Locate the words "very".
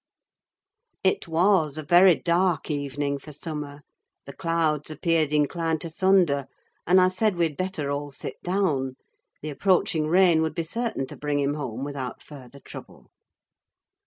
1.83-2.15